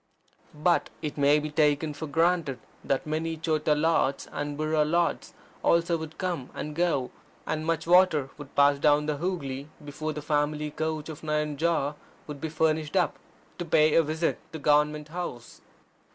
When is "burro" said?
4.57-4.83